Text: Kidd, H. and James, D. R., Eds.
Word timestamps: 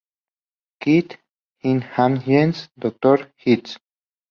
Kidd, 0.79 1.15
H. 1.63 1.83
and 1.99 2.23
James, 2.23 2.69
D. 2.79 2.91
R., 3.05 3.19
Eds. 3.45 3.77